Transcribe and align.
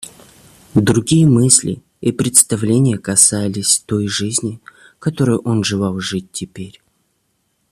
Другие 0.73 1.27
мысли 1.27 1.83
и 2.01 2.11
представления 2.11 2.97
касались 2.97 3.83
той 3.85 4.07
жизни, 4.07 4.59
которою 4.97 5.41
он 5.41 5.63
желал 5.63 5.99
жить 5.99 6.31
теперь. 6.31 6.81